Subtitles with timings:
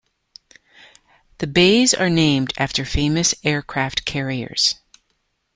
[1.37, 4.79] The bays are named after famous aircraft carriers.